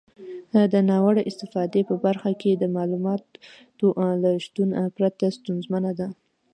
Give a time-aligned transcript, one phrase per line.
[0.73, 3.87] د ناوړه استفادې په برخه کې د معلوماتو
[4.23, 6.07] له شتون پرته ستونزمنه ده.